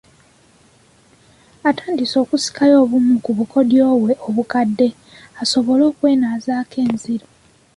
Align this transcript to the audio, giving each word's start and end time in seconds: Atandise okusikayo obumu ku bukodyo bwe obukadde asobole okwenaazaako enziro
Atandise 1.69 2.15
okusikayo 2.23 2.75
obumu 2.83 3.13
ku 3.25 3.31
bukodyo 3.37 3.83
bwe 4.01 4.13
obukadde 4.27 4.87
asobole 5.41 5.83
okwenaazaako 5.91 6.75
enziro 6.85 7.27